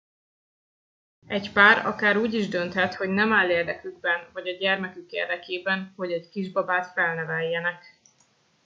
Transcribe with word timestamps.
egy 1.27 1.51
pár 1.51 1.85
akár 1.85 2.17
úgy 2.17 2.33
is 2.33 2.47
dönthet 2.47 2.93
hogy 2.93 3.09
nem 3.09 3.33
áll 3.33 3.49
érdekükben 3.49 4.29
vagy 4.33 4.47
a 4.47 4.57
gyermekük 4.57 5.11
érdekében 5.11 5.93
hogy 5.95 6.11
egy 6.11 6.29
kisbabát 6.29 6.91
felneveljenek 6.91 7.85